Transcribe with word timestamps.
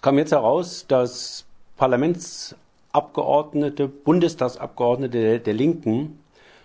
Es 0.00 0.02
kam 0.02 0.16
jetzt 0.16 0.32
heraus, 0.32 0.86
dass 0.88 1.44
Parlamentsabgeordnete, 1.76 3.86
Bundestagsabgeordnete 3.86 5.20
der, 5.20 5.38
der 5.40 5.52
Linken 5.52 6.20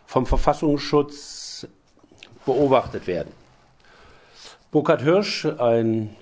vom 0.05 0.25
Verfassungsschutz 0.25 1.67
beobachtet 2.45 3.07
werden. 3.07 3.33
Burkhard 4.71 5.01
Hirsch, 5.01 5.45
ein 5.45 6.15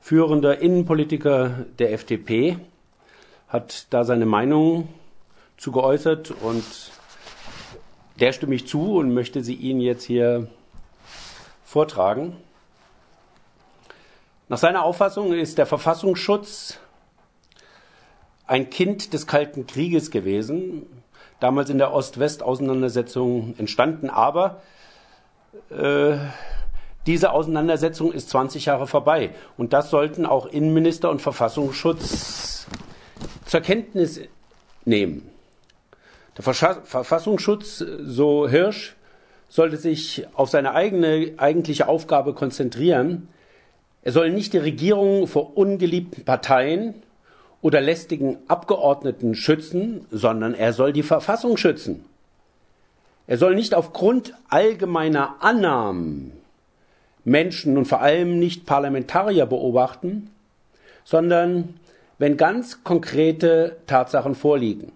führender 0.00 0.58
Innenpolitiker 0.58 1.66
der 1.78 1.92
FDP, 1.92 2.58
hat 3.46 3.86
da 3.90 4.02
seine 4.02 4.26
Meinung 4.26 4.88
zu 5.56 5.70
geäußert 5.70 6.32
und 6.32 6.64
der 8.18 8.32
stimme 8.32 8.56
ich 8.56 8.66
zu 8.66 8.96
und 8.96 9.14
möchte 9.14 9.44
sie 9.44 9.54
Ihnen 9.54 9.80
jetzt 9.80 10.02
hier 10.02 10.48
vortragen. 11.64 12.36
Nach 14.48 14.58
seiner 14.58 14.84
Auffassung 14.84 15.32
ist 15.32 15.58
der 15.58 15.66
Verfassungsschutz 15.66 16.78
ein 18.46 18.70
Kind 18.70 19.12
des 19.12 19.26
Kalten 19.26 19.66
Krieges 19.66 20.12
gewesen, 20.12 20.86
damals 21.40 21.68
in 21.68 21.78
der 21.78 21.92
Ost-West-Auseinandersetzung 21.92 23.54
entstanden, 23.58 24.08
aber 24.08 24.62
äh, 25.70 26.18
diese 27.06 27.32
Auseinandersetzung 27.32 28.12
ist 28.12 28.30
20 28.30 28.66
Jahre 28.66 28.86
vorbei. 28.86 29.30
Und 29.56 29.72
das 29.72 29.90
sollten 29.90 30.24
auch 30.26 30.46
Innenminister 30.46 31.10
und 31.10 31.22
Verfassungsschutz 31.22 32.66
zur 33.46 33.60
Kenntnis 33.62 34.20
nehmen. 34.84 35.28
Der 36.36 36.44
Verfassungsschutz, 36.44 37.78
so 37.78 38.48
Hirsch, 38.48 38.94
sollte 39.48 39.76
sich 39.76 40.24
auf 40.34 40.50
seine 40.50 40.72
eigene 40.72 41.34
eigentliche 41.36 41.88
Aufgabe 41.88 42.32
konzentrieren. 42.32 43.28
Er 44.06 44.12
soll 44.12 44.30
nicht 44.30 44.52
die 44.52 44.58
Regierung 44.58 45.26
vor 45.26 45.56
ungeliebten 45.56 46.24
Parteien 46.24 46.94
oder 47.60 47.80
lästigen 47.80 48.38
Abgeordneten 48.46 49.34
schützen, 49.34 50.06
sondern 50.12 50.54
er 50.54 50.72
soll 50.72 50.92
die 50.92 51.02
Verfassung 51.02 51.56
schützen. 51.56 52.04
Er 53.26 53.36
soll 53.36 53.56
nicht 53.56 53.74
aufgrund 53.74 54.32
allgemeiner 54.48 55.34
Annahmen 55.40 56.30
Menschen 57.24 57.76
und 57.76 57.86
vor 57.86 58.00
allem 58.00 58.38
nicht 58.38 58.64
Parlamentarier 58.64 59.44
beobachten, 59.44 60.30
sondern 61.02 61.74
wenn 62.18 62.36
ganz 62.36 62.84
konkrete 62.84 63.76
Tatsachen 63.88 64.36
vorliegen. 64.36 64.92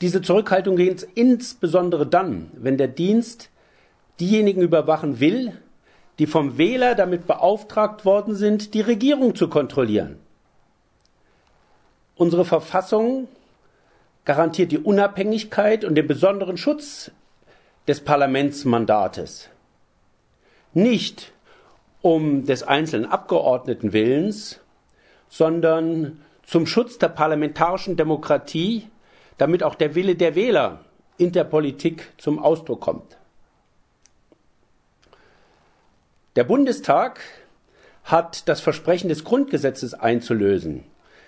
Diese 0.00 0.22
Zurückhaltung 0.22 0.76
geht 0.76 1.06
insbesondere 1.14 2.06
dann, 2.06 2.50
wenn 2.54 2.78
der 2.78 2.88
Dienst 2.88 3.50
diejenigen 4.20 4.62
überwachen 4.62 5.20
will, 5.20 5.52
die 6.18 6.26
vom 6.26 6.58
Wähler 6.58 6.94
damit 6.94 7.26
beauftragt 7.26 8.04
worden 8.04 8.34
sind, 8.34 8.74
die 8.74 8.80
Regierung 8.80 9.34
zu 9.34 9.48
kontrollieren. 9.48 10.18
Unsere 12.16 12.44
Verfassung 12.44 13.28
garantiert 14.24 14.72
die 14.72 14.78
Unabhängigkeit 14.78 15.84
und 15.84 15.94
den 15.94 16.06
besonderen 16.06 16.56
Schutz 16.56 17.10
des 17.88 18.00
Parlamentsmandates. 18.00 19.48
Nicht 20.74 21.32
um 22.02 22.46
des 22.46 22.62
einzelnen 22.62 23.06
Abgeordneten 23.06 23.92
Willens, 23.92 24.60
sondern 25.28 26.20
zum 26.44 26.66
Schutz 26.66 26.98
der 26.98 27.08
parlamentarischen 27.08 27.96
Demokratie, 27.96 28.88
damit 29.38 29.62
auch 29.62 29.74
der 29.74 29.94
Wille 29.94 30.14
der 30.14 30.34
Wähler 30.34 30.80
in 31.16 31.32
der 31.32 31.44
Politik 31.44 32.12
zum 32.18 32.38
Ausdruck 32.38 32.80
kommt. 32.80 33.16
Der 36.36 36.44
Bundestag 36.44 37.20
hat 38.04 38.48
das 38.48 38.60
Versprechen 38.60 39.08
des 39.08 39.24
Grundgesetzes 39.24 39.94
einzulösen, 39.94 40.84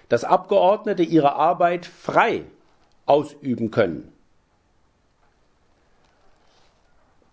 dass 0.08 0.24
Abgeordnete 0.24 1.02
ihre 1.02 1.34
Arbeit 1.34 1.84
frei 1.84 2.44
ausüben 3.06 3.70
können. 3.70 4.12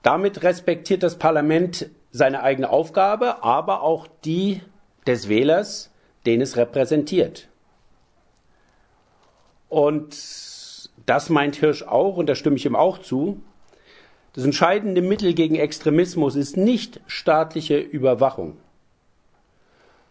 Damit 0.03 0.43
respektiert 0.43 1.03
das 1.03 1.17
Parlament 1.17 1.89
seine 2.11 2.43
eigene 2.43 2.69
Aufgabe, 2.69 3.43
aber 3.43 3.81
auch 3.83 4.07
die 4.25 4.61
des 5.07 5.29
Wählers, 5.29 5.91
den 6.25 6.41
es 6.41 6.57
repräsentiert. 6.57 7.47
Und 9.69 10.89
das 11.05 11.29
meint 11.29 11.55
Hirsch 11.55 11.83
auch, 11.83 12.17
und 12.17 12.27
da 12.27 12.35
stimme 12.35 12.57
ich 12.57 12.65
ihm 12.65 12.75
auch 12.75 12.97
zu. 12.97 13.41
Das 14.33 14.45
entscheidende 14.45 15.01
Mittel 15.01 15.33
gegen 15.33 15.55
Extremismus 15.55 16.35
ist 16.35 16.55
nicht 16.55 17.01
staatliche 17.07 17.77
Überwachung, 17.77 18.57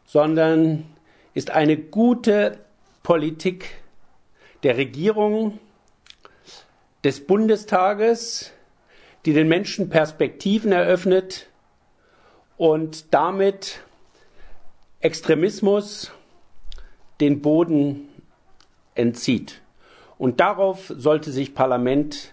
sondern 0.04 0.84
ist 1.32 1.50
eine 1.50 1.76
gute 1.76 2.58
Politik 3.02 3.82
der 4.62 4.76
Regierung, 4.76 5.58
des 7.04 7.26
Bundestages, 7.26 8.52
die 9.24 9.32
den 9.32 9.48
Menschen 9.48 9.88
Perspektiven 9.88 10.72
eröffnet 10.72 11.48
und 12.56 13.12
damit 13.14 13.80
Extremismus 15.00 16.12
den 17.20 17.40
Boden 17.40 18.08
entzieht. 18.94 19.62
Und 20.18 20.40
darauf 20.40 20.92
sollte 20.94 21.30
sich 21.32 21.54
Parlament 21.54 22.32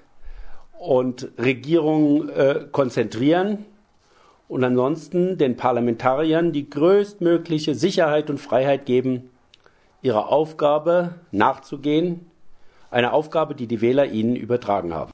und 0.79 1.29
Regierung 1.37 2.29
äh, 2.29 2.65
konzentrieren 2.71 3.65
und 4.47 4.63
ansonsten 4.63 5.37
den 5.37 5.57
Parlamentariern 5.57 6.51
die 6.53 6.69
größtmögliche 6.69 7.75
Sicherheit 7.75 8.29
und 8.29 8.37
Freiheit 8.37 8.85
geben, 8.85 9.29
ihrer 10.01 10.29
Aufgabe 10.29 11.15
nachzugehen, 11.31 12.29
eine 12.91 13.11
Aufgabe, 13.11 13.55
die 13.55 13.67
die 13.67 13.81
Wähler 13.81 14.05
ihnen 14.05 14.35
übertragen 14.35 14.93
haben. 14.93 15.05